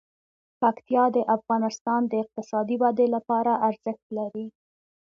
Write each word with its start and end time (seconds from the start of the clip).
پکتیا 0.61 1.03
د 1.15 1.17
افغانستان 1.35 2.01
د 2.07 2.13
اقتصادي 2.23 2.75
ودې 2.81 3.07
لپاره 3.15 3.51
ارزښت 3.67 4.05
لري. 4.17 4.47